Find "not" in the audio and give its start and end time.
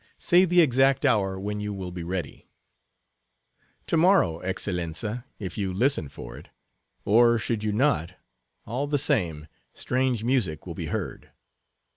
7.71-8.15